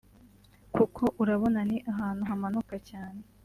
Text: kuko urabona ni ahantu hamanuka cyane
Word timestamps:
kuko 0.75 1.03
urabona 1.21 1.59
ni 1.69 1.77
ahantu 1.91 2.23
hamanuka 2.29 2.75
cyane 2.89 3.21